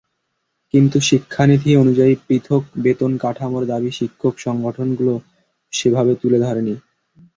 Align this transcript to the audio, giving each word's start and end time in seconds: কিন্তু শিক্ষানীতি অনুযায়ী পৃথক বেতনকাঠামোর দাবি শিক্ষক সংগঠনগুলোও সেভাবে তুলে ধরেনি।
কিন্তু 0.73 0.97
শিক্ষানীতি 1.09 1.69
অনুযায়ী 1.75 2.13
পৃথক 2.25 2.61
বেতনকাঠামোর 2.77 3.63
দাবি 3.71 3.91
শিক্ষক 3.99 4.33
সংগঠনগুলোও 4.45 5.19
সেভাবে 5.73 6.13
তুলে 6.21 6.37
ধরেনি। 6.45 6.75